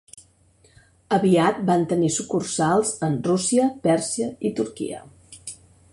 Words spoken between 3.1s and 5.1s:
Rússia, Pèrsia i Turquia.